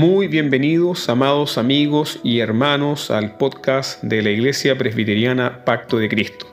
Muy 0.00 0.28
bienvenidos, 0.28 1.10
amados 1.10 1.58
amigos 1.58 2.20
y 2.24 2.38
hermanos, 2.38 3.10
al 3.10 3.36
podcast 3.36 4.02
de 4.02 4.22
la 4.22 4.30
Iglesia 4.30 4.78
Presbiteriana 4.78 5.62
Pacto 5.66 5.98
de 5.98 6.08
Cristo. 6.08 6.46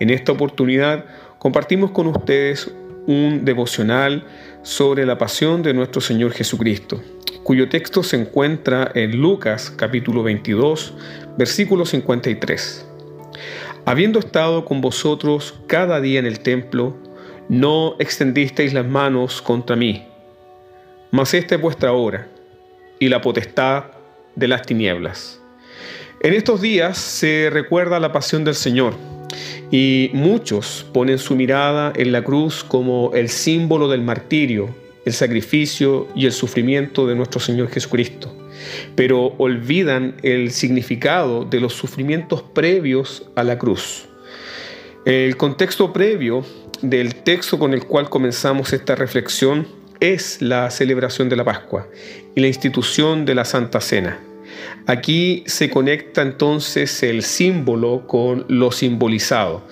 En 0.00 0.08
esta 0.08 0.32
oportunidad 0.32 1.04
compartimos 1.38 1.90
con 1.90 2.06
ustedes 2.06 2.72
un 3.06 3.44
devocional 3.44 4.24
sobre 4.62 5.04
la 5.04 5.18
pasión 5.18 5.62
de 5.62 5.74
nuestro 5.74 6.00
Señor 6.00 6.32
Jesucristo, 6.32 7.02
cuyo 7.42 7.68
texto 7.68 8.02
se 8.02 8.16
encuentra 8.16 8.90
en 8.94 9.20
Lucas 9.20 9.70
capítulo 9.76 10.22
22, 10.22 10.94
versículo 11.36 11.84
53. 11.84 12.86
Habiendo 13.84 14.20
estado 14.20 14.64
con 14.64 14.80
vosotros 14.80 15.52
cada 15.66 16.00
día 16.00 16.18
en 16.18 16.24
el 16.24 16.40
templo, 16.40 16.96
no 17.50 17.94
extendisteis 17.98 18.72
las 18.72 18.86
manos 18.86 19.42
contra 19.42 19.76
mí, 19.76 20.06
mas 21.10 21.34
esta 21.34 21.56
es 21.56 21.60
vuestra 21.60 21.92
hora 21.92 22.28
y 22.98 23.08
la 23.08 23.20
potestad 23.20 23.84
de 24.34 24.48
las 24.48 24.62
tinieblas. 24.62 25.40
En 26.20 26.32
estos 26.32 26.60
días 26.60 26.98
se 26.98 27.50
recuerda 27.52 28.00
la 28.00 28.12
pasión 28.12 28.44
del 28.44 28.54
Señor 28.54 28.94
y 29.70 30.10
muchos 30.12 30.86
ponen 30.92 31.18
su 31.18 31.36
mirada 31.36 31.92
en 31.94 32.12
la 32.12 32.22
cruz 32.22 32.64
como 32.64 33.12
el 33.14 33.28
símbolo 33.28 33.88
del 33.88 34.02
martirio, 34.02 34.74
el 35.04 35.12
sacrificio 35.12 36.08
y 36.14 36.26
el 36.26 36.32
sufrimiento 36.32 37.06
de 37.06 37.14
nuestro 37.14 37.40
Señor 37.40 37.68
Jesucristo, 37.68 38.34
pero 38.94 39.34
olvidan 39.38 40.16
el 40.22 40.50
significado 40.50 41.44
de 41.44 41.60
los 41.60 41.74
sufrimientos 41.74 42.42
previos 42.42 43.28
a 43.34 43.44
la 43.44 43.58
cruz. 43.58 44.06
El 45.04 45.36
contexto 45.36 45.92
previo 45.92 46.44
del 46.82 47.14
texto 47.14 47.58
con 47.58 47.74
el 47.74 47.84
cual 47.84 48.08
comenzamos 48.08 48.72
esta 48.72 48.94
reflexión 48.94 49.66
es 50.00 50.42
la 50.42 50.70
celebración 50.70 51.28
de 51.28 51.36
la 51.36 51.44
Pascua 51.44 51.88
y 52.34 52.40
la 52.40 52.46
institución 52.46 53.24
de 53.24 53.34
la 53.34 53.44
Santa 53.44 53.80
Cena. 53.80 54.18
Aquí 54.86 55.42
se 55.46 55.68
conecta 55.70 56.22
entonces 56.22 57.02
el 57.02 57.22
símbolo 57.22 58.06
con 58.06 58.44
lo 58.48 58.70
simbolizado. 58.72 59.66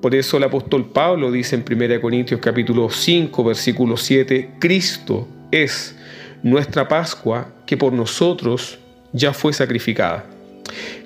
Por 0.00 0.14
eso 0.14 0.36
el 0.36 0.44
apóstol 0.44 0.90
Pablo 0.90 1.30
dice 1.30 1.56
en 1.56 1.64
1 1.68 2.00
Corintios 2.00 2.40
capítulo 2.40 2.90
5 2.90 3.44
versículo 3.44 3.96
7, 3.96 4.52
Cristo 4.58 5.26
es 5.50 5.96
nuestra 6.42 6.86
Pascua 6.88 7.48
que 7.66 7.76
por 7.76 7.92
nosotros 7.92 8.78
ya 9.12 9.32
fue 9.32 9.52
sacrificada. 9.52 10.26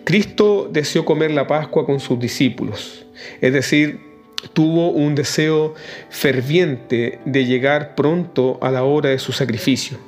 Cristo 0.04 0.68
deseó 0.72 1.04
comer 1.04 1.30
la 1.30 1.46
Pascua 1.46 1.86
con 1.86 2.00
sus 2.00 2.18
discípulos, 2.18 3.04
es 3.40 3.52
decir, 3.52 4.09
tuvo 4.52 4.90
un 4.90 5.14
deseo 5.14 5.74
ferviente 6.08 7.20
de 7.24 7.44
llegar 7.44 7.94
pronto 7.94 8.58
a 8.62 8.70
la 8.70 8.84
hora 8.84 9.10
de 9.10 9.18
su 9.18 9.32
sacrificio. 9.32 9.98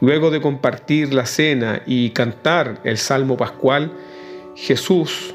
Luego 0.00 0.30
de 0.30 0.40
compartir 0.40 1.14
la 1.14 1.26
cena 1.26 1.82
y 1.86 2.10
cantar 2.10 2.80
el 2.84 2.98
Salmo 2.98 3.36
Pascual, 3.36 3.92
Jesús 4.56 5.34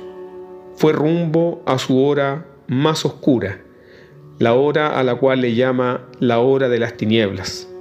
fue 0.76 0.92
rumbo 0.92 1.62
a 1.66 1.78
su 1.80 2.04
hora 2.04 2.46
más 2.68 3.06
oscura, 3.06 3.60
la 4.40 4.54
hora 4.54 5.00
a 5.00 5.04
la 5.04 5.16
cual 5.16 5.42
le 5.42 5.56
llama 5.56 6.02
la 6.20 6.40
hora 6.40 6.68
de 6.68 6.80
las 6.80 6.98
tinieblas. 6.98 7.73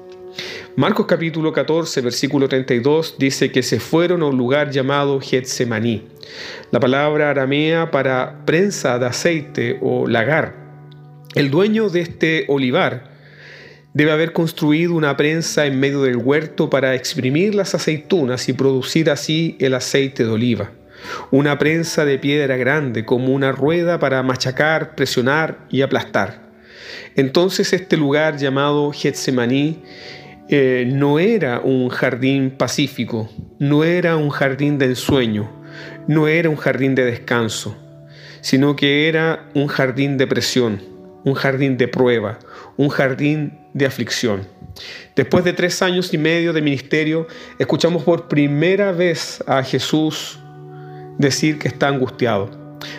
Marcos 0.75 1.05
capítulo 1.05 1.53
14, 1.53 2.01
versículo 2.01 2.49
32 2.49 3.17
dice 3.19 3.53
que 3.53 3.63
se 3.63 3.79
fueron 3.79 4.23
a 4.23 4.27
un 4.27 4.39
lugar 4.39 4.71
llamado 4.71 5.21
Getsemaní. 5.21 6.09
La 6.71 6.81
palabra 6.81 7.29
aramea 7.29 7.91
para 7.91 8.47
prensa 8.47 8.99
de 8.99 9.05
aceite 9.05 9.79
o 9.83 10.07
lagar. 10.07 10.55
El 11.35 11.51
dueño 11.51 11.91
de 11.91 12.01
este 12.01 12.47
olivar 12.49 13.11
debe 13.93 14.13
haber 14.13 14.33
construido 14.33 14.95
una 14.95 15.15
prensa 15.15 15.67
en 15.67 15.79
medio 15.79 16.05
del 16.05 16.17
huerto 16.17 16.71
para 16.71 16.95
exprimir 16.95 17.55
las 17.55 17.75
aceitunas 17.75 18.49
y 18.49 18.55
producir 18.55 19.11
así 19.11 19.59
el 19.61 19.75
aceite 19.75 20.25
de 20.25 20.31
oliva. 20.31 20.71
Una 21.31 21.59
prensa 21.59 22.07
de 22.07 22.19
piedra 22.19 22.57
grande 22.57 23.05
como 23.05 23.35
una 23.35 23.53
rueda 23.53 23.99
para 23.99 24.23
machacar, 24.23 24.95
presionar 24.95 25.67
y 25.69 25.83
aplastar. 25.83 26.41
Entonces 27.15 27.75
este 27.75 27.99
lugar 27.99 28.39
llamado 28.39 28.91
Getsemaní 28.91 29.83
eh, 30.55 30.85
no 30.87 31.19
era 31.19 31.61
un 31.61 31.89
jardín 31.89 32.51
pacífico, 32.51 33.31
no 33.59 33.85
era 33.85 34.19
un 34.19 34.29
jardín 34.29 34.77
de 34.77 34.85
ensueño, 34.85 35.51
no 36.07 36.29
era 36.29 36.51
un 36.51 36.57
jardín 36.57 36.95
de 36.95 37.07
descanso, 37.07 37.75
sino 38.43 38.77
que 38.77 39.09
era 39.09 39.49
un 39.55 39.67
jardín 39.67 40.19
de 40.19 40.27
presión, 40.27 40.83
un 41.25 41.33
jardín 41.33 41.79
de 41.79 41.89
prueba, 41.89 42.39
un 42.77 42.91
jardín 42.91 43.61
de 43.73 43.87
aflicción. 43.87 44.47
Después 45.17 45.43
de 45.43 45.55
tres 45.55 45.81
años 45.81 46.13
y 46.13 46.19
medio 46.19 46.53
de 46.53 46.61
ministerio, 46.61 47.27
escuchamos 47.59 48.03
por 48.03 48.29
primera 48.29 48.93
vez 48.93 49.43
a 49.47 49.63
Jesús 49.63 50.39
decir 51.17 51.59
que 51.59 51.69
está 51.69 51.89
angustiado. 51.89 52.51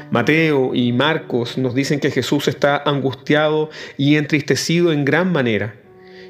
Mateo 0.10 0.74
y 0.74 0.92
Marcos 0.92 1.60
nos 1.60 1.76
dicen 1.76 2.00
que 2.00 2.10
Jesús 2.10 2.48
está 2.48 2.78
angustiado 2.84 3.70
y 3.96 4.16
entristecido 4.16 4.92
en 4.92 5.06
gran 5.06 5.32
manera. 5.32 5.83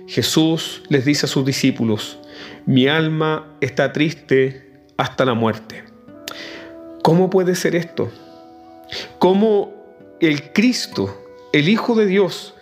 Jesús 0.08 0.84
les 0.90 1.06
dice 1.06 1.26
a 1.26 1.30
sus 1.30 1.46
discípulos, 1.46 2.20
mi 2.66 2.88
alma 2.88 3.48
está 3.62 3.94
triste 3.94 4.72
hasta 4.98 5.26
la 5.26 5.34
muerte. 5.34 5.84
¿Cómo 7.02 7.30
puede 7.30 7.56
ser 7.56 7.76
esto? 7.76 8.12
¿Cómo 9.20 9.74
el 10.20 10.52
Cristo, 10.54 11.22
el 11.52 11.68
Hijo 11.70 11.96
de 11.96 12.06
Dios, 12.06 12.54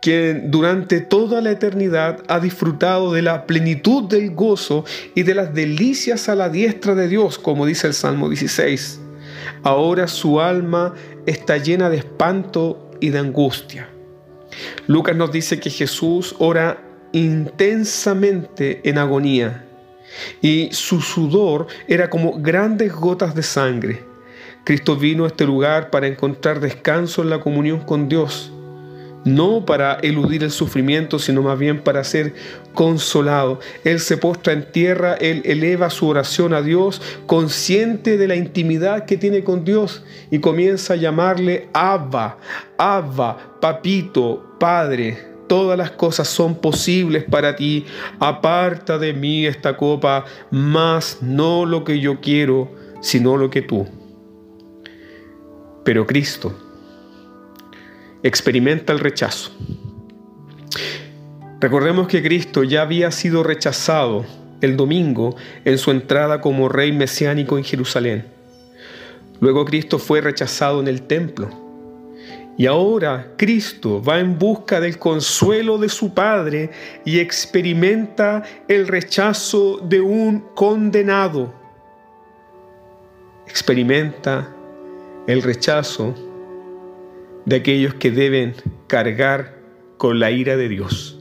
quien 0.00 0.50
durante 0.50 1.00
toda 1.00 1.40
la 1.40 1.50
eternidad 1.50 2.22
ha 2.28 2.38
disfrutado 2.40 3.12
de 3.12 3.22
la 3.22 3.46
plenitud 3.46 4.04
del 4.04 4.34
gozo 4.34 4.84
y 5.14 5.22
de 5.22 5.34
las 5.34 5.54
delicias 5.54 6.28
a 6.28 6.34
la 6.34 6.48
diestra 6.48 6.94
de 6.94 7.08
Dios, 7.08 7.38
como 7.38 7.66
dice 7.66 7.86
el 7.86 7.94
Salmo 7.94 8.28
16, 8.28 9.00
ahora 9.62 10.06
su 10.06 10.40
alma 10.40 10.94
está 11.26 11.56
llena 11.56 11.90
de 11.90 11.98
espanto 11.98 12.90
y 13.00 13.10
de 13.10 13.18
angustia. 13.18 13.88
Lucas 14.86 15.16
nos 15.16 15.32
dice 15.32 15.58
que 15.58 15.70
Jesús 15.70 16.34
ora 16.38 16.85
intensamente 17.12 18.80
en 18.88 18.98
agonía 18.98 19.66
y 20.40 20.68
su 20.72 21.00
sudor 21.00 21.66
era 21.88 22.10
como 22.10 22.40
grandes 22.40 22.92
gotas 22.92 23.34
de 23.34 23.42
sangre. 23.42 24.04
Cristo 24.64 24.96
vino 24.96 25.24
a 25.24 25.28
este 25.28 25.44
lugar 25.44 25.90
para 25.90 26.08
encontrar 26.08 26.60
descanso 26.60 27.22
en 27.22 27.30
la 27.30 27.40
comunión 27.40 27.80
con 27.80 28.08
Dios, 28.08 28.52
no 29.24 29.64
para 29.64 29.94
eludir 29.94 30.42
el 30.42 30.50
sufrimiento, 30.50 31.18
sino 31.18 31.42
más 31.42 31.58
bien 31.58 31.82
para 31.82 32.02
ser 32.02 32.34
consolado. 32.74 33.60
Él 33.84 34.00
se 34.00 34.16
postra 34.16 34.52
en 34.52 34.70
tierra, 34.72 35.14
él 35.14 35.42
eleva 35.44 35.90
su 35.90 36.08
oración 36.08 36.52
a 36.52 36.62
Dios, 36.62 37.00
consciente 37.26 38.16
de 38.16 38.28
la 38.28 38.36
intimidad 38.36 39.04
que 39.04 39.16
tiene 39.16 39.44
con 39.44 39.64
Dios 39.64 40.02
y 40.30 40.40
comienza 40.40 40.94
a 40.94 40.96
llamarle 40.96 41.68
Abba, 41.72 42.38
Abba, 42.76 43.58
papito, 43.60 44.56
padre 44.58 45.35
todas 45.46 45.78
las 45.78 45.90
cosas 45.92 46.28
son 46.28 46.56
posibles 46.56 47.24
para 47.24 47.56
ti. 47.56 47.84
Aparta 48.18 48.98
de 48.98 49.12
mí 49.12 49.46
esta 49.46 49.76
copa, 49.76 50.24
más 50.50 51.18
no 51.22 51.66
lo 51.66 51.84
que 51.84 52.00
yo 52.00 52.20
quiero, 52.20 52.70
sino 53.00 53.36
lo 53.36 53.50
que 53.50 53.62
tú. 53.62 53.86
Pero 55.84 56.06
Cristo 56.06 56.54
experimenta 58.22 58.92
el 58.92 58.98
rechazo. 58.98 59.52
Recordemos 61.60 62.08
que 62.08 62.22
Cristo 62.22 62.64
ya 62.64 62.82
había 62.82 63.10
sido 63.10 63.42
rechazado 63.42 64.26
el 64.60 64.76
domingo 64.76 65.36
en 65.64 65.78
su 65.78 65.90
entrada 65.90 66.40
como 66.40 66.68
rey 66.68 66.92
mesiánico 66.92 67.56
en 67.56 67.64
Jerusalén. 67.64 68.26
Luego 69.40 69.64
Cristo 69.64 69.98
fue 69.98 70.20
rechazado 70.20 70.80
en 70.80 70.88
el 70.88 71.02
templo 71.02 71.65
y 72.58 72.66
ahora 72.66 73.34
Cristo 73.36 74.02
va 74.02 74.18
en 74.18 74.38
busca 74.38 74.80
del 74.80 74.98
consuelo 74.98 75.76
de 75.78 75.88
su 75.88 76.14
Padre 76.14 76.70
y 77.04 77.18
experimenta 77.18 78.42
el 78.66 78.88
rechazo 78.88 79.78
de 79.82 80.00
un 80.00 80.40
condenado. 80.54 81.52
Experimenta 83.46 84.48
el 85.26 85.42
rechazo 85.42 86.14
de 87.44 87.56
aquellos 87.56 87.94
que 87.94 88.10
deben 88.10 88.54
cargar 88.86 89.56
con 89.98 90.18
la 90.18 90.30
ira 90.30 90.56
de 90.56 90.68
Dios. 90.68 91.18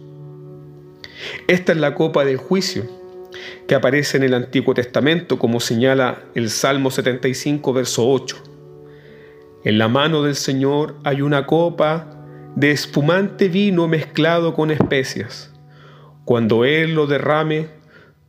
Esta 1.48 1.74
es 1.74 1.78
la 1.78 1.96
copa 1.96 2.24
del 2.24 2.38
juicio 2.38 2.86
que 3.68 3.76
aparece 3.76 4.18
en 4.18 4.24
el 4.24 4.34
Antiguo 4.34 4.74
Testamento 4.74 5.38
como 5.38 5.60
señala 5.60 6.24
el 6.34 6.50
Salmo 6.50 6.92
75, 6.92 7.74
verso 7.74 8.08
8. 8.08 8.55
En 9.66 9.80
la 9.80 9.88
mano 9.88 10.22
del 10.22 10.36
Señor 10.36 10.96
hay 11.04 11.24
una 11.24 11.48
copa 11.48 12.08
de 12.56 12.70
espumante 12.70 13.50
vino 13.50 13.88
mezclado 13.88 14.54
con 14.54 14.70
especias. 14.70 15.52
Cuando 16.24 16.66
Él 16.66 16.94
lo 16.94 17.08
derrame, 17.08 17.70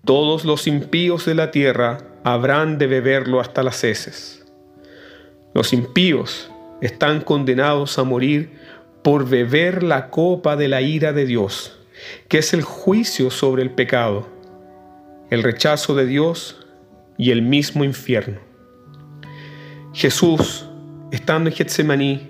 todos 0.07 0.47
los 0.47 0.67
impíos 0.67 1.27
de 1.27 1.35
la 1.35 1.51
tierra 1.51 1.99
habrán 2.25 2.79
de 2.79 2.87
beberlo 2.87 3.39
hasta 3.39 3.63
las 3.63 3.85
heces. 3.85 4.47
Los 5.53 5.75
impíos 5.75 6.51
están 6.81 7.21
condenados 7.21 7.99
a 7.99 8.05
morir 8.05 8.53
por 9.03 9.29
beber 9.29 9.83
la 9.83 10.09
copa 10.09 10.57
de 10.57 10.69
la 10.69 10.81
ira 10.81 11.13
de 11.13 11.27
Dios, 11.27 11.79
que 12.29 12.39
es 12.39 12.55
el 12.55 12.63
juicio 12.63 13.31
sobre 13.31 13.63
el 13.63 13.71
pecado. 13.71 14.35
el 15.29 15.43
rechazo 15.43 15.97
de 15.97 16.07
Dios 16.07 16.65
y 17.19 17.33
el 17.33 17.43
mismo 17.43 17.83
infierno. 17.83 18.39
Jesús, 19.93 20.69
estando 21.11 21.51
en 21.51 21.57
Getsemaní, 21.57 22.29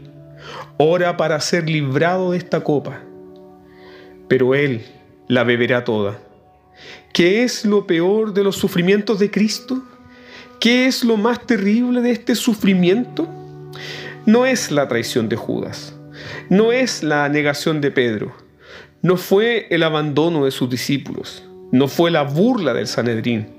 ora 0.77 1.17
para 1.17 1.41
ser 1.41 1.69
librado 1.69 2.33
de 2.33 2.39
esta 2.39 2.63
copa, 2.63 3.01
pero 4.29 4.55
Él 4.55 4.83
la 5.29 5.45
beberá 5.45 5.85
toda. 5.85 6.19
¿Qué 7.13 7.43
es 7.43 7.65
lo 7.65 7.87
peor 7.87 8.35
de 8.35 8.45
los 8.45 8.57
sufrimientos 8.57 9.19
de 9.19 9.31
Cristo? 9.31 9.83
¿Qué 10.61 10.87
es 10.87 11.05
lo 11.05 11.17
más 11.17 11.47
terrible 11.47 12.01
de 12.01 12.11
este 12.11 12.35
sufrimiento? 12.35 13.29
No 14.27 14.45
es 14.45 14.71
la 14.71 14.89
traición 14.89 15.29
de 15.29 15.37
Judas, 15.37 15.95
no 16.51 16.73
es 16.73 17.03
la 17.03 17.29
negación 17.29 17.81
de 17.81 17.91
Pedro, 17.91 18.35
no 19.03 19.17
fue 19.17 19.67
el 19.71 19.83
abandono 19.83 20.45
de 20.45 20.51
sus 20.51 20.69
discípulos, 20.69 21.45
no 21.73 21.89
fue 21.89 22.11
la 22.11 22.23
burla 22.23 22.75
del 22.75 22.87
Sanedrín. 22.87 23.56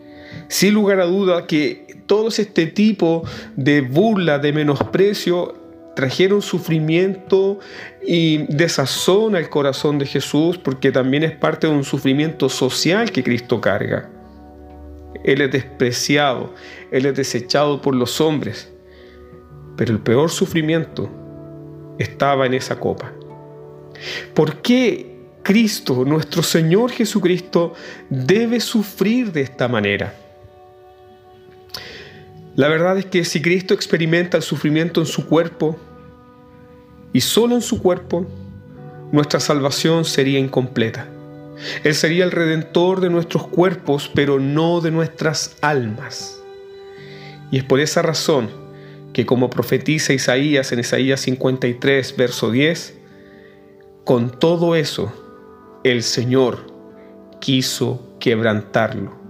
Sin 0.47 0.73
lugar 0.73 0.99
a 0.99 1.05
duda 1.05 1.47
que 1.47 1.85
todo 2.05 2.29
este 2.29 2.67
tipo 2.67 3.23
de 3.55 3.81
burla, 3.81 4.39
de 4.39 4.53
menosprecio, 4.53 5.55
trajeron 5.95 6.43
sufrimiento 6.43 7.59
y 8.05 8.45
desazón 8.53 9.35
al 9.35 9.49
corazón 9.49 9.97
de 9.97 10.05
Jesús 10.05 10.59
porque 10.59 10.91
también 10.91 11.23
es 11.23 11.31
parte 11.31 11.65
de 11.65 11.73
un 11.73 11.83
sufrimiento 11.83 12.49
social 12.49 13.11
que 13.11 13.23
Cristo 13.23 13.59
carga. 13.59 14.07
Él 15.23 15.41
es 15.41 15.51
despreciado, 15.51 16.53
Él 16.91 17.07
es 17.07 17.15
desechado 17.15 17.81
por 17.81 17.95
los 17.95 18.21
hombres, 18.21 18.71
pero 19.75 19.91
el 19.91 19.99
peor 19.99 20.29
sufrimiento 20.29 21.09
estaba 21.97 22.45
en 22.45 22.53
esa 22.53 22.79
copa. 22.79 23.11
¿Por 24.35 24.61
qué 24.61 25.16
Cristo, 25.43 26.03
nuestro 26.05 26.43
Señor 26.43 26.91
Jesucristo, 26.91 27.73
debe 28.09 28.59
sufrir 28.59 29.31
de 29.31 29.41
esta 29.41 29.67
manera? 29.67 30.13
La 32.55 32.67
verdad 32.67 32.97
es 32.97 33.05
que 33.05 33.23
si 33.23 33.41
Cristo 33.41 33.73
experimenta 33.73 34.35
el 34.37 34.43
sufrimiento 34.43 34.99
en 34.99 35.05
su 35.05 35.27
cuerpo, 35.27 35.77
y 37.13 37.21
solo 37.21 37.55
en 37.55 37.61
su 37.61 37.81
cuerpo, 37.81 38.25
nuestra 39.11 39.39
salvación 39.39 40.05
sería 40.05 40.39
incompleta. 40.39 41.07
Él 41.83 41.95
sería 41.95 42.23
el 42.23 42.31
redentor 42.31 43.01
de 43.01 43.09
nuestros 43.09 43.47
cuerpos, 43.47 44.11
pero 44.13 44.39
no 44.39 44.81
de 44.81 44.91
nuestras 44.91 45.55
almas. 45.61 46.41
Y 47.51 47.57
es 47.57 47.63
por 47.63 47.79
esa 47.79 48.01
razón 48.01 48.49
que 49.13 49.25
como 49.25 49.49
profetiza 49.49 50.13
Isaías 50.13 50.71
en 50.71 50.79
Isaías 50.79 51.21
53, 51.21 52.15
verso 52.17 52.51
10, 52.51 52.95
con 54.03 54.37
todo 54.39 54.75
eso 54.75 55.11
el 55.83 56.03
Señor 56.03 56.67
quiso 57.39 58.17
quebrantarlo 58.19 59.27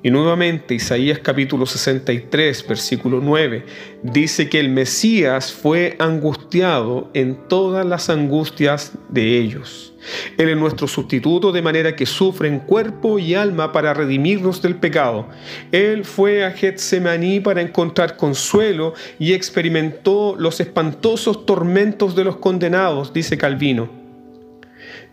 y 0.00 0.10
nuevamente 0.10 0.74
Isaías 0.74 1.18
capítulo 1.18 1.66
63, 1.66 2.68
versículo 2.68 3.20
9, 3.20 3.64
dice 4.04 4.48
que 4.48 4.60
el 4.60 4.68
Mesías 4.68 5.52
fue 5.52 5.96
angustiado 5.98 7.10
en 7.14 7.48
todas 7.48 7.84
las 7.84 8.08
angustias 8.08 8.92
de 9.08 9.38
ellos. 9.38 9.92
Él 10.36 10.50
es 10.50 10.56
nuestro 10.56 10.86
sustituto 10.86 11.50
de 11.50 11.62
manera 11.62 11.96
que 11.96 12.06
sufre 12.06 12.46
en 12.46 12.60
cuerpo 12.60 13.18
y 13.18 13.34
alma 13.34 13.72
para 13.72 13.92
redimirnos 13.92 14.62
del 14.62 14.76
pecado. 14.76 15.28
Él 15.72 16.04
fue 16.04 16.44
a 16.44 16.52
Getsemaní 16.52 17.40
para 17.40 17.60
encontrar 17.60 18.16
consuelo 18.16 18.94
y 19.18 19.32
experimentó 19.32 20.36
los 20.38 20.60
espantosos 20.60 21.44
tormentos 21.44 22.14
de 22.14 22.22
los 22.22 22.36
condenados, 22.36 23.12
dice 23.12 23.36
Calvino. 23.36 23.97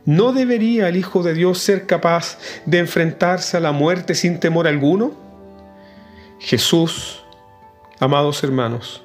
¿No 0.05 0.33
debería 0.33 0.87
el 0.87 0.97
Hijo 0.97 1.23
de 1.23 1.33
Dios 1.33 1.57
ser 1.57 1.87
capaz 1.87 2.37
de 2.67 2.77
enfrentarse 2.77 3.57
a 3.57 3.59
la 3.59 3.71
muerte 3.71 4.13
sin 4.13 4.39
temor 4.39 4.67
alguno? 4.67 5.13
Jesús, 6.39 7.23
amados 7.99 8.43
hermanos, 8.43 9.01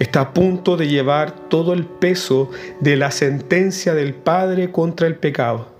está 0.00 0.20
a 0.20 0.34
punto 0.34 0.76
de 0.76 0.88
llevar 0.88 1.48
todo 1.48 1.72
el 1.72 1.84
peso 1.84 2.50
de 2.80 2.96
la 2.96 3.12
sentencia 3.12 3.94
del 3.94 4.12
Padre 4.12 4.72
contra 4.72 5.06
el 5.06 5.14
pecado. 5.14 5.72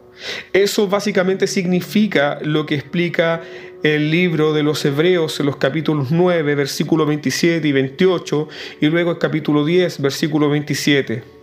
Eso 0.53 0.87
básicamente 0.87 1.49
significa 1.49 2.39
lo 2.41 2.65
que 2.65 2.77
explica 2.77 3.43
el 3.83 4.12
libro 4.12 4.53
de 4.53 4.62
los 4.62 4.85
Hebreos 4.85 5.41
en 5.41 5.47
los 5.47 5.56
capítulos 5.56 6.12
9, 6.12 6.55
versículos 6.55 7.09
27 7.09 7.67
y 7.67 7.73
28, 7.73 8.49
y 8.81 8.87
luego 8.87 9.11
el 9.11 9.19
capítulo 9.19 9.65
10, 9.65 10.01
versículo 10.01 10.49
27. 10.49 11.34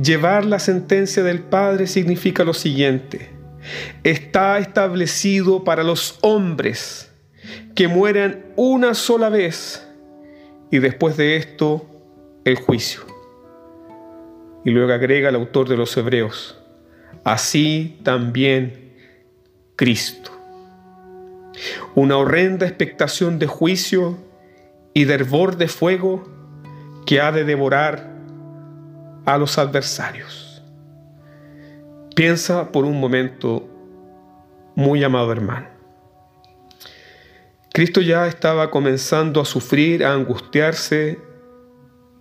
Llevar 0.00 0.44
la 0.44 0.58
sentencia 0.58 1.22
del 1.22 1.40
Padre 1.40 1.86
significa 1.86 2.44
lo 2.44 2.54
siguiente. 2.54 3.30
Está 4.04 4.58
establecido 4.58 5.64
para 5.64 5.82
los 5.82 6.18
hombres 6.22 7.12
que 7.74 7.88
mueran 7.88 8.46
una 8.56 8.94
sola 8.94 9.28
vez 9.28 9.86
y 10.70 10.78
después 10.78 11.16
de 11.16 11.36
esto 11.36 11.86
el 12.44 12.56
juicio. 12.56 13.02
Y 14.64 14.70
luego 14.70 14.92
agrega 14.92 15.28
el 15.28 15.36
autor 15.36 15.68
de 15.68 15.76
los 15.76 15.96
Hebreos, 15.96 16.58
así 17.24 17.98
también 18.02 18.94
Cristo. 19.76 20.32
Una 21.94 22.16
horrenda 22.16 22.66
expectación 22.66 23.38
de 23.38 23.46
juicio 23.46 24.18
y 24.92 25.04
de 25.04 25.14
hervor 25.14 25.56
de 25.56 25.68
fuego 25.68 26.28
que 27.06 27.20
ha 27.20 27.32
de 27.32 27.44
devorar 27.44 28.15
a 29.26 29.36
los 29.36 29.58
adversarios. 29.58 30.62
Piensa 32.14 32.72
por 32.72 32.84
un 32.84 32.98
momento, 32.98 33.68
muy 34.74 35.04
amado 35.04 35.32
hermano. 35.32 35.68
Cristo 37.72 38.00
ya 38.00 38.26
estaba 38.26 38.70
comenzando 38.70 39.40
a 39.40 39.44
sufrir, 39.44 40.02
a 40.02 40.14
angustiarse 40.14 41.18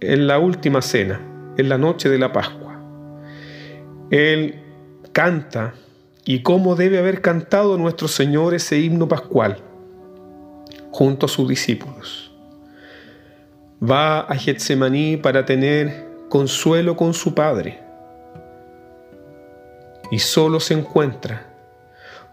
en 0.02 0.28
la 0.28 0.38
última 0.40 0.81
cena, 0.81 1.22
en 1.56 1.69
la 1.69 1.78
noche 1.78 2.10
de 2.10 2.19
la 2.19 2.34
Pascua. 2.34 2.78
Él 4.12 4.62
canta 5.13 5.75
y 6.25 6.42
cómo 6.42 6.75
debe 6.75 6.98
haber 6.98 7.22
cantado 7.22 7.78
nuestro 7.78 8.10
Señor 8.10 8.54
ese 8.54 8.80
himno 8.80 9.08
pascual 9.08 9.60
junto 10.92 11.28
a 11.28 11.30
sus 11.30 11.48
discípulos. 11.48 12.31
Va 13.81 14.22
a 14.22 14.36
Getsemaní 14.36 15.18
para 15.18 15.46
tener 15.46 16.14
consuelo 16.36 16.98
con 16.98 17.14
su 17.14 17.34
Padre 17.34 17.80
y 20.12 20.20
solo 20.20 20.60
se 20.60 20.74
encuentra 20.74 21.46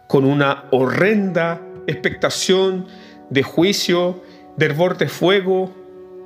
con 0.08 0.24
una 0.24 0.64
horrenda 0.72 1.60
expectación 1.86 2.88
de 3.30 3.44
juicio, 3.44 4.20
de 4.56 4.66
hervor 4.66 4.98
de 4.98 5.06
fuego 5.06 5.72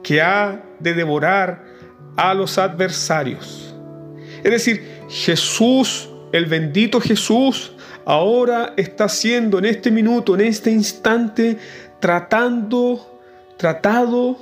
que 0.03 0.23
ha 0.23 0.65
de 0.81 0.95
devorar 0.95 1.67
a 2.17 2.33
los 2.33 2.57
adversarios. 2.57 3.75
Es 4.43 4.51
decir, 4.51 5.03
Jesús, 5.11 6.09
el 6.33 6.47
bendito 6.47 6.99
Jesús, 6.99 7.73
ahora 8.07 8.73
está 8.79 9.07
siendo 9.07 9.59
en 9.59 9.67
este 9.67 9.91
minuto, 9.91 10.35
en 10.35 10.41
este 10.41 10.71
instante, 10.71 11.59
tratando, 12.01 13.21
tratado 13.59 14.39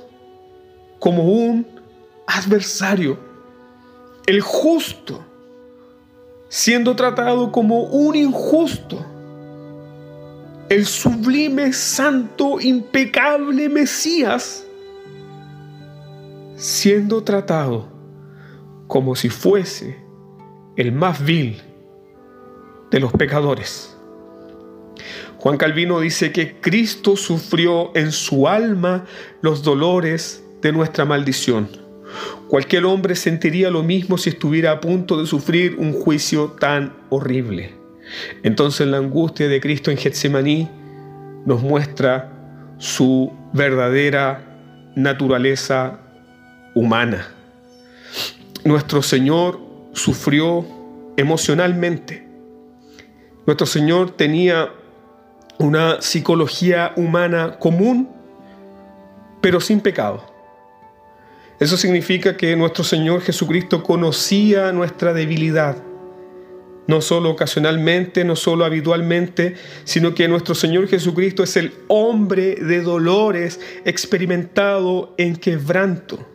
como 0.99 1.23
un 1.23 1.67
adversario, 2.27 3.24
el 4.25 4.41
justo, 4.41 5.23
siendo 6.49 6.95
tratado 6.95 7.51
como 7.51 7.83
un 7.83 8.15
injusto, 8.15 9.05
el 10.69 10.85
sublime, 10.85 11.71
santo, 11.73 12.59
impecable 12.59 13.69
Mesías, 13.69 14.65
siendo 16.55 17.23
tratado 17.23 17.87
como 18.87 19.15
si 19.15 19.29
fuese 19.29 20.03
el 20.75 20.91
más 20.91 21.23
vil 21.23 21.61
de 22.89 22.99
los 22.99 23.11
pecadores. 23.13 23.95
Juan 25.37 25.57
Calvino 25.57 25.99
dice 25.99 26.31
que 26.31 26.59
Cristo 26.59 27.15
sufrió 27.15 27.95
en 27.95 28.11
su 28.11 28.47
alma 28.47 29.05
los 29.41 29.61
dolores 29.61 30.43
de 30.61 30.71
nuestra 30.71 31.05
maldición 31.05 31.84
Cualquier 32.47 32.85
hombre 32.85 33.15
sentiría 33.15 33.69
lo 33.69 33.83
mismo 33.83 34.17
si 34.17 34.29
estuviera 34.29 34.71
a 34.71 34.81
punto 34.81 35.17
de 35.17 35.25
sufrir 35.25 35.75
un 35.77 35.93
juicio 35.93 36.55
tan 36.59 36.93
horrible. 37.09 37.73
Entonces 38.43 38.87
la 38.87 38.97
angustia 38.97 39.47
de 39.47 39.59
Cristo 39.59 39.91
en 39.91 39.97
Getsemaní 39.97 40.69
nos 41.45 41.61
muestra 41.61 42.31
su 42.77 43.31
verdadera 43.53 44.91
naturaleza 44.95 45.99
humana. 46.73 47.27
Nuestro 48.63 49.01
Señor 49.01 49.59
sufrió 49.93 50.65
emocionalmente. 51.17 52.27
Nuestro 53.45 53.67
Señor 53.67 54.11
tenía 54.11 54.69
una 55.57 56.01
psicología 56.01 56.93
humana 56.95 57.57
común, 57.59 58.09
pero 59.41 59.61
sin 59.61 59.79
pecado. 59.79 60.34
Eso 61.59 61.77
significa 61.77 62.35
que 62.35 62.55
nuestro 62.55 62.83
Señor 62.83 63.21
Jesucristo 63.21 63.81
conocía 63.81 64.73
nuestra 64.73 65.13
debilidad, 65.13 65.77
no 66.87 67.01
solo 67.01 67.29
ocasionalmente, 67.29 68.25
no 68.25 68.35
solo 68.35 68.65
habitualmente, 68.65 69.55
sino 69.85 70.13
que 70.13 70.27
nuestro 70.27 70.53
Señor 70.53 70.87
Jesucristo 70.87 71.43
es 71.43 71.55
el 71.55 71.73
hombre 71.87 72.55
de 72.55 72.81
dolores 72.81 73.59
experimentado 73.85 75.13
en 75.17 75.37
quebranto. 75.37 76.34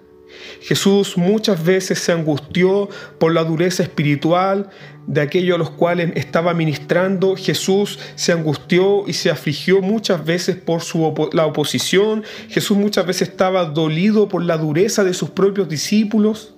Jesús 0.60 1.16
muchas 1.16 1.64
veces 1.64 1.98
se 1.98 2.12
angustió 2.12 2.88
por 3.18 3.32
la 3.32 3.44
dureza 3.44 3.82
espiritual 3.82 4.70
de 5.06 5.20
aquellos 5.20 5.56
a 5.56 5.58
los 5.58 5.70
cuales 5.70 6.12
estaba 6.14 6.54
ministrando. 6.54 7.36
Jesús 7.36 7.98
se 8.14 8.32
angustió 8.32 9.04
y 9.06 9.14
se 9.14 9.30
afligió 9.30 9.80
muchas 9.80 10.24
veces 10.24 10.56
por 10.56 10.82
su 10.82 11.30
la 11.32 11.46
oposición. 11.46 12.24
Jesús 12.48 12.76
muchas 12.76 13.06
veces 13.06 13.28
estaba 13.28 13.64
dolido 13.64 14.28
por 14.28 14.44
la 14.44 14.56
dureza 14.56 15.04
de 15.04 15.14
sus 15.14 15.30
propios 15.30 15.68
discípulos. 15.68 16.54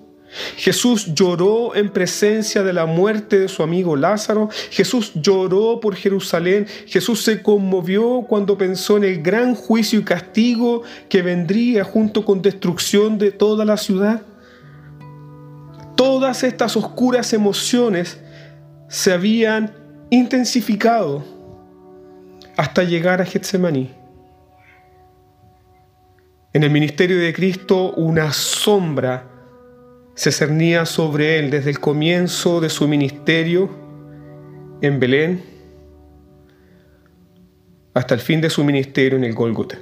Jesús 0.57 1.15
lloró 1.15 1.75
en 1.75 1.91
presencia 1.91 2.63
de 2.63 2.73
la 2.73 2.87
muerte 2.87 3.39
de 3.39 3.49
su 3.49 3.63
amigo 3.63 3.97
Lázaro. 3.97 4.49
Jesús 4.71 5.13
lloró 5.15 5.81
por 5.81 5.95
Jerusalén. 5.95 6.67
Jesús 6.87 7.23
se 7.23 7.43
conmovió 7.43 8.25
cuando 8.29 8.57
pensó 8.57 8.97
en 8.97 9.05
el 9.05 9.23
gran 9.23 9.55
juicio 9.55 9.99
y 9.99 10.05
castigo 10.05 10.83
que 11.09 11.23
vendría 11.23 11.85
junto 11.85 12.25
con 12.25 12.41
destrucción 12.41 13.19
de 13.19 13.31
toda 13.31 13.65
la 13.65 13.77
ciudad. 13.77 14.23
Todas 15.97 16.43
estas 16.43 16.77
oscuras 16.77 17.33
emociones 17.33 18.19
se 18.89 19.13
habían 19.13 19.75
intensificado 20.11 21.25
hasta 22.57 22.83
llegar 22.83 23.21
a 23.21 23.27
Getsemaní. 23.27 23.91
En 26.55 26.63
el 26.65 26.71
ministerio 26.71 27.19
de 27.19 27.33
Cristo 27.33 27.93
una 27.93 28.33
sombra 28.33 29.32
se 30.15 30.33
cernía 30.33 30.87
sobre 30.87 31.39
él 31.39 31.51
desde 31.51 31.71
el 31.71 31.81
comienzo 31.81 32.61
de 32.61 32.69
su 32.69 32.87
ministerio 32.87 33.71
en 34.81 35.01
Belén 35.01 35.43
hasta 37.95 38.15
el 38.15 38.21
fin 38.21 38.41
de 38.41 38.51
su 38.51 38.65
ministerio 38.65 39.19
en 39.19 39.25
el 39.25 39.35
Gólgota. 39.35 39.79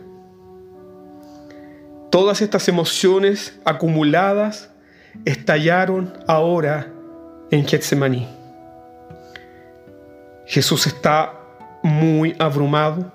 Todas 2.10 2.42
estas 2.42 2.68
emociones 2.68 3.58
acumuladas 3.64 4.70
estallaron 5.24 6.12
ahora 6.26 6.92
en 7.50 7.66
Getsemaní. 7.66 8.28
Jesús 10.46 10.86
está 10.86 11.34
muy 11.82 12.34
abrumado, 12.38 13.12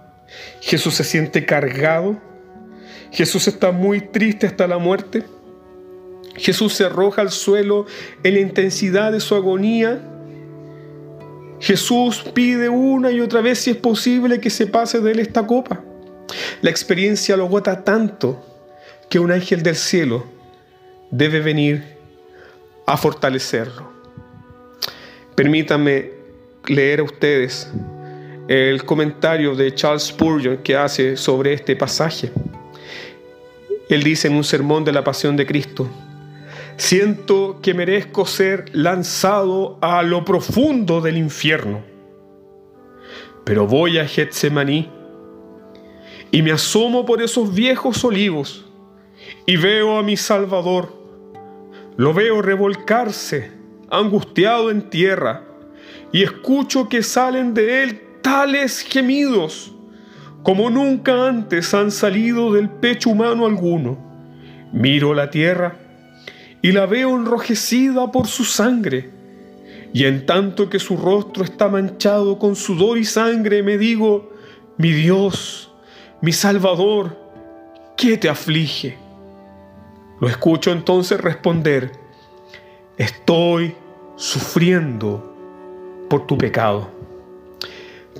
Jesús 0.61 0.95
se 0.95 1.03
siente 1.03 1.45
cargado, 1.45 2.17
Jesús 3.11 3.47
está 3.47 3.71
muy 3.71 3.99
triste 4.01 4.47
hasta 4.47 4.67
la 4.67 4.77
muerte. 4.77 5.23
Jesús 6.35 6.73
se 6.73 6.85
arroja 6.85 7.21
al 7.21 7.31
suelo 7.31 7.85
en 8.23 8.33
la 8.33 8.39
intensidad 8.39 9.11
de 9.11 9.19
su 9.19 9.35
agonía. 9.35 10.01
Jesús 11.59 12.23
pide 12.33 12.69
una 12.69 13.11
y 13.11 13.21
otra 13.21 13.41
vez 13.41 13.59
si 13.59 13.71
es 13.71 13.77
posible 13.77 14.39
que 14.39 14.49
se 14.49 14.67
pase 14.67 14.99
de 14.99 15.11
él 15.11 15.19
esta 15.19 15.47
copa. 15.47 15.81
La 16.61 16.69
experiencia 16.69 17.37
lo 17.37 17.45
agota 17.45 17.83
tanto 17.83 18.43
que 19.09 19.19
un 19.19 19.31
ángel 19.31 19.63
del 19.63 19.75
cielo 19.75 20.25
debe 21.11 21.39
venir 21.39 21.83
a 22.85 22.97
fortalecerlo. 22.97 23.89
Permítanme 25.35 26.11
leer 26.67 26.99
a 26.99 27.03
ustedes 27.03 27.69
el 28.47 28.83
comentario 28.83 29.55
de 29.55 29.73
Charles 29.73 30.03
Spurgeon 30.03 30.57
que 30.57 30.75
hace 30.75 31.17
sobre 31.17 31.53
este 31.53 31.75
pasaje. 31.75 32.31
Él 33.89 34.03
dice 34.03 34.27
en 34.27 34.35
un 34.35 34.43
sermón 34.43 34.83
de 34.83 34.91
la 34.91 35.03
pasión 35.03 35.35
de 35.35 35.45
Cristo, 35.45 35.89
Siento 36.77 37.59
que 37.61 37.73
merezco 37.73 38.25
ser 38.25 38.65
lanzado 38.73 39.77
a 39.81 40.03
lo 40.03 40.25
profundo 40.25 41.01
del 41.01 41.17
infierno. 41.17 41.81
Pero 43.45 43.65
voy 43.65 43.97
a 43.97 44.07
Getsemaní 44.07 44.89
y 46.31 46.41
me 46.41 46.51
asomo 46.51 47.05
por 47.05 47.21
esos 47.21 47.53
viejos 47.53 48.03
olivos 48.03 48.65
y 49.45 49.55
veo 49.55 49.97
a 49.97 50.03
mi 50.03 50.17
Salvador. 50.17 50.93
Lo 51.95 52.13
veo 52.13 52.41
revolcarse, 52.41 53.51
angustiado 53.89 54.69
en 54.69 54.89
tierra, 54.89 55.43
y 56.11 56.23
escucho 56.23 56.89
que 56.89 57.03
salen 57.03 57.53
de 57.53 57.83
él 57.83 58.01
tales 58.21 58.81
gemidos 58.81 59.71
como 60.45 60.69
nunca 60.69 61.27
antes 61.27 61.73
han 61.73 61.89
salido 61.89 62.53
del 62.53 62.69
pecho 62.69 63.09
humano 63.09 63.47
alguno. 63.47 63.97
Miro 64.71 65.15
la 65.15 65.31
tierra 65.31 65.84
y 66.65 66.71
la 66.71 66.87
veo 66.87 67.15
enrojecida 67.15 68.11
por 68.11 68.25
su 68.25 68.43
sangre. 68.43 69.11
Y 69.93 70.05
en 70.05 70.25
tanto 70.25 70.67
que 70.67 70.79
su 70.79 70.97
rostro 70.97 71.43
está 71.43 71.67
manchado 71.67 72.39
con 72.39 72.55
sudor 72.55 72.97
y 72.97 73.05
sangre, 73.05 73.61
me 73.61 73.77
digo, 73.77 74.33
mi 74.79 74.91
Dios, 74.91 75.71
mi 76.21 76.31
Salvador, 76.31 77.15
¿qué 77.95 78.17
te 78.17 78.29
aflige? 78.29 78.97
Lo 80.19 80.27
escucho 80.27 80.71
entonces 80.71 81.21
responder, 81.21 81.91
estoy 82.97 83.75
sufriendo 84.15 85.35
por 86.09 86.25
tu 86.25 86.35
pecado. 86.35 86.89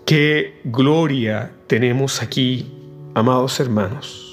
Qué 0.06 0.62
gloria 0.66 1.52
tenemos 1.66 2.22
aquí, 2.22 2.72
amados 3.16 3.60
hermanos. 3.60 4.25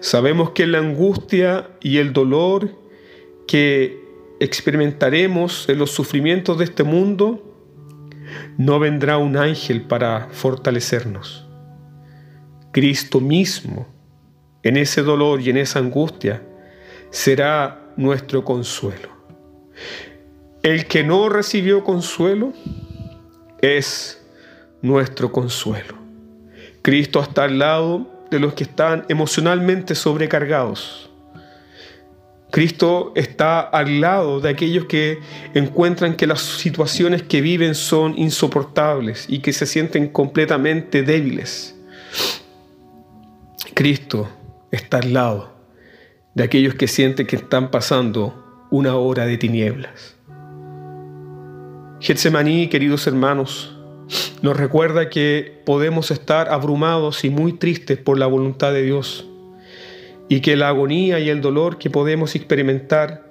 Sabemos 0.00 0.50
que 0.50 0.66
la 0.66 0.78
angustia 0.78 1.70
y 1.80 1.98
el 1.98 2.12
dolor 2.12 2.70
que 3.46 4.06
experimentaremos 4.40 5.68
en 5.68 5.78
los 5.78 5.90
sufrimientos 5.90 6.58
de 6.58 6.64
este 6.64 6.82
mundo, 6.82 7.42
no 8.58 8.78
vendrá 8.78 9.18
un 9.18 9.36
ángel 9.36 9.82
para 9.82 10.28
fortalecernos. 10.30 11.46
Cristo 12.72 13.20
mismo, 13.20 13.86
en 14.62 14.76
ese 14.76 15.02
dolor 15.02 15.40
y 15.40 15.50
en 15.50 15.56
esa 15.56 15.78
angustia, 15.78 16.42
será 17.10 17.92
nuestro 17.96 18.44
consuelo. 18.44 19.08
El 20.62 20.86
que 20.86 21.04
no 21.04 21.28
recibió 21.28 21.84
consuelo 21.84 22.52
es 23.62 24.22
nuestro 24.82 25.32
consuelo. 25.32 25.94
Cristo 26.82 27.20
está 27.20 27.44
al 27.44 27.58
lado 27.58 28.15
de 28.30 28.40
los 28.40 28.54
que 28.54 28.64
están 28.64 29.04
emocionalmente 29.08 29.94
sobrecargados. 29.94 31.10
Cristo 32.50 33.12
está 33.16 33.60
al 33.60 34.00
lado 34.00 34.40
de 34.40 34.48
aquellos 34.48 34.86
que 34.86 35.18
encuentran 35.54 36.14
que 36.14 36.26
las 36.26 36.40
situaciones 36.40 37.22
que 37.22 37.40
viven 37.40 37.74
son 37.74 38.16
insoportables 38.16 39.26
y 39.28 39.40
que 39.40 39.52
se 39.52 39.66
sienten 39.66 40.08
completamente 40.08 41.02
débiles. 41.02 41.74
Cristo 43.74 44.28
está 44.70 44.98
al 44.98 45.12
lado 45.12 45.54
de 46.34 46.44
aquellos 46.44 46.74
que 46.74 46.88
sienten 46.88 47.26
que 47.26 47.36
están 47.36 47.70
pasando 47.70 48.66
una 48.70 48.96
hora 48.96 49.26
de 49.26 49.36
tinieblas. 49.36 50.16
Getsemaní, 52.00 52.68
queridos 52.68 53.06
hermanos, 53.06 53.75
nos 54.42 54.56
recuerda 54.56 55.08
que 55.08 55.60
podemos 55.64 56.10
estar 56.10 56.48
abrumados 56.50 57.24
y 57.24 57.30
muy 57.30 57.52
tristes 57.52 57.98
por 57.98 58.18
la 58.18 58.26
voluntad 58.26 58.72
de 58.72 58.82
Dios 58.82 59.26
y 60.28 60.40
que 60.40 60.56
la 60.56 60.68
agonía 60.68 61.18
y 61.18 61.30
el 61.30 61.40
dolor 61.40 61.78
que 61.78 61.90
podemos 61.90 62.34
experimentar 62.34 63.24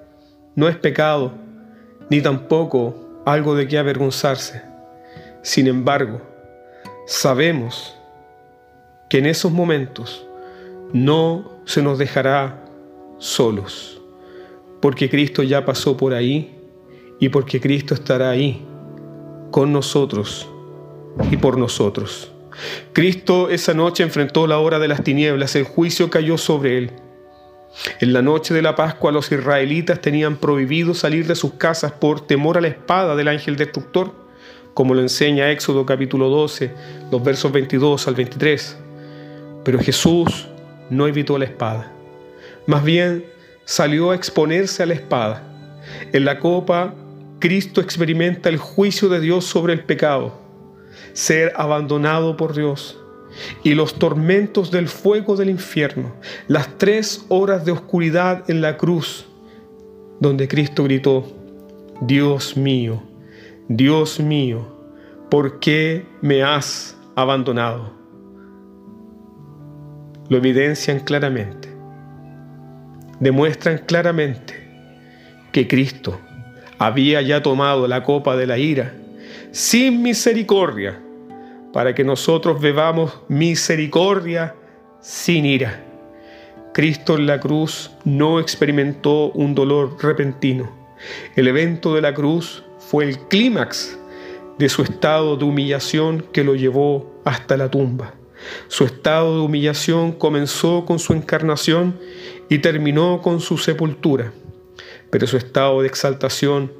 no 0.54 0.68
es 0.68 0.76
pecado 0.76 1.32
ni 2.10 2.20
tampoco 2.20 3.22
algo 3.24 3.54
de 3.54 3.66
que 3.66 3.78
avergonzarse. 3.78 4.62
Sin 5.42 5.66
embargo, 5.66 6.20
sabemos 7.06 7.96
que 9.08 9.18
en 9.18 9.26
esos 9.26 9.52
momentos 9.52 10.26
no 10.92 11.60
se 11.64 11.82
nos 11.82 11.98
dejará 11.98 12.64
solos, 13.18 14.00
porque 14.80 15.08
Cristo 15.08 15.42
ya 15.42 15.64
pasó 15.64 15.96
por 15.96 16.14
ahí 16.14 16.58
y 17.18 17.28
porque 17.28 17.60
Cristo 17.60 17.94
estará 17.94 18.30
ahí 18.30 18.64
con 19.50 19.72
nosotros 19.72 20.48
y 21.30 21.36
por 21.36 21.58
nosotros. 21.58 22.32
Cristo 22.92 23.50
esa 23.50 23.74
noche 23.74 24.02
enfrentó 24.02 24.46
la 24.46 24.58
hora 24.58 24.78
de 24.78 24.88
las 24.88 25.02
tinieblas, 25.02 25.54
el 25.56 25.64
juicio 25.64 26.10
cayó 26.10 26.38
sobre 26.38 26.78
él. 26.78 26.92
En 28.00 28.14
la 28.14 28.22
noche 28.22 28.54
de 28.54 28.62
la 28.62 28.74
Pascua 28.74 29.12
los 29.12 29.30
israelitas 29.30 30.00
tenían 30.00 30.36
prohibido 30.36 30.94
salir 30.94 31.26
de 31.26 31.34
sus 31.34 31.54
casas 31.54 31.92
por 31.92 32.26
temor 32.26 32.56
a 32.56 32.62
la 32.62 32.68
espada 32.68 33.14
del 33.16 33.28
ángel 33.28 33.56
destructor, 33.56 34.14
como 34.72 34.94
lo 34.94 35.02
enseña 35.02 35.50
Éxodo 35.50 35.84
capítulo 35.84 36.28
12, 36.30 36.72
los 37.10 37.22
versos 37.22 37.52
22 37.52 38.08
al 38.08 38.14
23. 38.14 38.78
Pero 39.64 39.78
Jesús 39.78 40.48
no 40.88 41.06
evitó 41.06 41.36
la 41.36 41.44
espada, 41.44 41.92
más 42.66 42.82
bien 42.82 43.26
salió 43.64 44.12
a 44.12 44.14
exponerse 44.14 44.82
a 44.82 44.86
la 44.86 44.94
espada. 44.94 45.42
En 46.12 46.24
la 46.24 46.38
copa, 46.38 46.94
Cristo 47.38 47.80
experimenta 47.80 48.48
el 48.48 48.56
juicio 48.56 49.08
de 49.08 49.20
Dios 49.20 49.44
sobre 49.44 49.74
el 49.74 49.84
pecado 49.84 50.45
ser 51.16 51.54
abandonado 51.56 52.36
por 52.36 52.54
Dios 52.54 53.00
y 53.64 53.74
los 53.74 53.94
tormentos 53.94 54.70
del 54.70 54.86
fuego 54.86 55.34
del 55.34 55.48
infierno, 55.48 56.12
las 56.46 56.76
tres 56.76 57.24
horas 57.28 57.64
de 57.64 57.72
oscuridad 57.72 58.48
en 58.50 58.60
la 58.60 58.76
cruz, 58.76 59.26
donde 60.20 60.46
Cristo 60.46 60.84
gritó, 60.84 61.26
Dios 62.02 62.58
mío, 62.58 63.02
Dios 63.66 64.20
mío, 64.20 64.68
¿por 65.30 65.58
qué 65.58 66.04
me 66.20 66.42
has 66.42 66.98
abandonado? 67.14 67.94
Lo 70.28 70.36
evidencian 70.36 71.00
claramente, 71.00 71.70
demuestran 73.20 73.78
claramente 73.78 74.54
que 75.50 75.66
Cristo 75.66 76.20
había 76.76 77.22
ya 77.22 77.42
tomado 77.42 77.88
la 77.88 78.02
copa 78.02 78.36
de 78.36 78.46
la 78.46 78.58
ira 78.58 78.92
sin 79.56 80.02
misericordia, 80.02 81.00
para 81.76 81.94
que 81.94 82.04
nosotros 82.04 82.58
bebamos 82.58 83.20
misericordia 83.28 84.54
sin 85.02 85.44
ira. 85.44 85.84
Cristo 86.72 87.16
en 87.16 87.26
la 87.26 87.38
cruz 87.38 87.90
no 88.02 88.40
experimentó 88.40 89.30
un 89.32 89.54
dolor 89.54 90.02
repentino. 90.02 90.74
El 91.34 91.48
evento 91.48 91.94
de 91.94 92.00
la 92.00 92.14
cruz 92.14 92.64
fue 92.78 93.04
el 93.04 93.18
clímax 93.28 93.98
de 94.56 94.70
su 94.70 94.80
estado 94.80 95.36
de 95.36 95.44
humillación 95.44 96.24
que 96.32 96.44
lo 96.44 96.54
llevó 96.54 97.20
hasta 97.26 97.58
la 97.58 97.70
tumba. 97.70 98.14
Su 98.68 98.84
estado 98.84 99.34
de 99.34 99.40
humillación 99.42 100.12
comenzó 100.12 100.86
con 100.86 100.98
su 100.98 101.12
encarnación 101.12 102.00
y 102.48 102.60
terminó 102.60 103.20
con 103.20 103.38
su 103.38 103.58
sepultura, 103.58 104.32
pero 105.10 105.26
su 105.26 105.36
estado 105.36 105.82
de 105.82 105.88
exaltación 105.88 106.72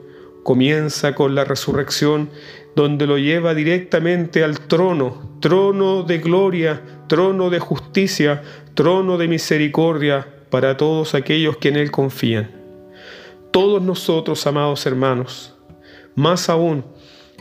comienza 0.43 1.15
con 1.15 1.35
la 1.35 1.45
resurrección 1.45 2.31
donde 2.77 3.07
lo 3.07 3.17
lleva 3.17 3.55
directamente 3.55 4.45
al 4.45 4.61
trono, 4.61 5.39
trono 5.41 6.03
de 6.03 6.19
gloria, 6.19 6.83
trono 7.09 7.49
de 7.49 7.59
justicia, 7.59 8.43
trono 8.75 9.17
de 9.17 9.29
misericordia 9.29 10.29
para 10.51 10.77
todos 10.77 11.15
aquellos 11.15 11.57
que 11.57 11.71
en 11.71 11.77
Él 11.77 11.91
confían. 11.91 12.51
Todos 13.51 13.81
nosotros, 13.81 14.47
amados 14.47 14.85
hermanos, 14.85 15.57
más 16.15 16.51
aún 16.51 16.85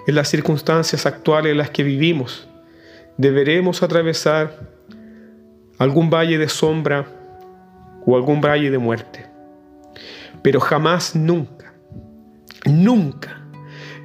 en 0.08 0.16
las 0.16 0.30
circunstancias 0.30 1.06
actuales 1.06 1.52
en 1.52 1.58
las 1.58 1.70
que 1.70 1.84
vivimos, 1.84 2.48
deberemos 3.18 3.84
atravesar 3.84 4.70
algún 5.78 6.10
valle 6.10 6.38
de 6.38 6.48
sombra 6.48 7.08
o 8.06 8.16
algún 8.16 8.40
valle 8.40 8.72
de 8.72 8.78
muerte. 8.78 9.26
Pero 10.42 10.62
jamás, 10.62 11.14
nunca, 11.14 11.74
nunca 12.66 13.45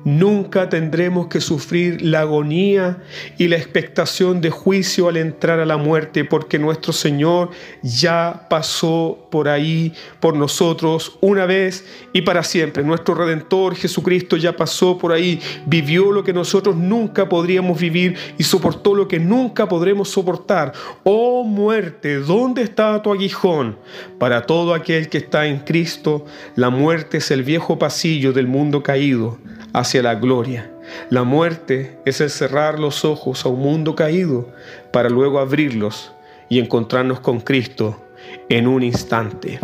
Nunca 0.04 0.70
tendremos 0.70 1.26
que 1.26 1.40
sufrir 1.40 2.00
la 2.00 2.20
agonía 2.20 3.02
y 3.36 3.48
la 3.48 3.56
expectación 3.56 4.40
de 4.40 4.48
juicio 4.48 5.08
al 5.08 5.18
entrar 5.18 5.60
a 5.60 5.66
la 5.66 5.76
muerte, 5.76 6.24
porque 6.24 6.58
nuestro 6.58 6.92
Señor 6.92 7.50
ya 7.82 8.46
pasó 8.48 9.28
por 9.30 9.48
ahí, 9.48 9.92
por 10.18 10.36
nosotros, 10.36 11.18
una 11.20 11.44
vez 11.44 11.84
y 12.14 12.22
para 12.22 12.42
siempre. 12.42 12.82
Nuestro 12.82 13.14
Redentor 13.14 13.74
Jesucristo 13.74 14.38
ya 14.38 14.56
pasó 14.56 14.96
por 14.96 15.12
ahí, 15.12 15.38
vivió 15.66 16.12
lo 16.12 16.24
que 16.24 16.32
nosotros 16.32 16.76
nunca 16.76 17.28
podríamos 17.28 17.78
vivir 17.78 18.16
y 18.38 18.44
soportó 18.44 18.94
lo 18.94 19.06
que 19.06 19.20
nunca 19.20 19.68
podremos 19.68 20.08
soportar. 20.08 20.72
Oh 21.04 21.44
muerte, 21.44 22.16
¿dónde 22.16 22.62
está 22.62 23.02
tu 23.02 23.12
aguijón? 23.12 23.76
Para 24.18 24.46
todo 24.46 24.72
aquel 24.72 25.10
que 25.10 25.18
está 25.18 25.46
en 25.46 25.58
Cristo, 25.58 26.24
la 26.56 26.70
muerte 26.70 27.18
es 27.18 27.30
el 27.30 27.42
viejo 27.42 27.78
pasillo 27.78 28.32
del 28.32 28.46
mundo 28.46 28.82
caído 28.82 29.38
hacia 29.72 30.02
la 30.02 30.14
gloria. 30.14 30.70
La 31.10 31.24
muerte 31.24 31.98
es 32.04 32.20
el 32.20 32.30
cerrar 32.30 32.78
los 32.78 33.04
ojos 33.04 33.44
a 33.44 33.48
un 33.48 33.60
mundo 33.60 33.94
caído 33.94 34.48
para 34.92 35.08
luego 35.08 35.38
abrirlos 35.38 36.12
y 36.48 36.58
encontrarnos 36.58 37.20
con 37.20 37.40
Cristo 37.40 38.00
en 38.48 38.66
un 38.66 38.82
instante, 38.82 39.60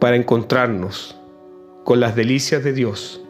para 0.00 0.16
encontrarnos 0.16 1.16
con 1.84 2.00
las 2.00 2.14
delicias 2.14 2.62
de 2.62 2.72
Dios 2.72 3.20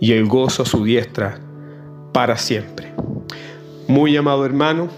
y 0.00 0.12
el 0.12 0.26
gozo 0.26 0.62
a 0.62 0.66
su 0.66 0.84
diestra 0.84 1.38
para 2.12 2.36
siempre. 2.36 2.92
Muy 3.86 4.16
amado 4.16 4.46
hermano, 4.46 4.88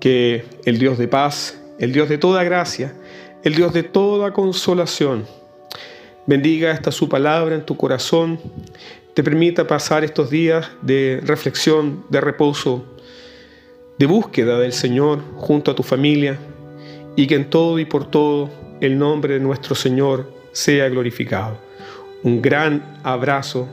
que 0.00 0.44
el 0.64 0.78
Dios 0.78 0.98
de 0.98 1.08
paz, 1.08 1.58
el 1.78 1.92
Dios 1.92 2.08
de 2.08 2.18
toda 2.18 2.44
gracia, 2.44 2.94
el 3.42 3.54
Dios 3.54 3.72
de 3.72 3.82
toda 3.82 4.32
consolación, 4.32 5.26
bendiga 6.26 6.72
esta 6.72 6.92
su 6.92 7.08
palabra 7.08 7.54
en 7.54 7.64
tu 7.64 7.76
corazón 7.76 8.38
te 9.16 9.22
permita 9.22 9.66
pasar 9.66 10.04
estos 10.04 10.28
días 10.28 10.68
de 10.82 11.22
reflexión, 11.24 12.04
de 12.10 12.20
reposo, 12.20 12.84
de 13.98 14.04
búsqueda 14.04 14.58
del 14.58 14.74
Señor 14.74 15.22
junto 15.36 15.70
a 15.70 15.74
tu 15.74 15.82
familia 15.82 16.38
y 17.16 17.26
que 17.26 17.36
en 17.36 17.48
todo 17.48 17.78
y 17.78 17.86
por 17.86 18.10
todo 18.10 18.50
el 18.82 18.98
nombre 18.98 19.32
de 19.32 19.40
nuestro 19.40 19.74
Señor 19.74 20.30
sea 20.52 20.90
glorificado. 20.90 21.56
Un 22.24 22.42
gran 22.42 23.00
abrazo, 23.04 23.66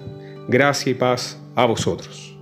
gracia 0.48 0.92
y 0.92 0.94
paz 0.94 1.38
a 1.56 1.66
vosotros. 1.66 2.33